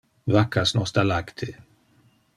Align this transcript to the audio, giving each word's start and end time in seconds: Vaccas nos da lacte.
Vaccas 0.35 0.69
nos 0.77 0.93
da 0.95 1.03
lacte. 1.11 1.47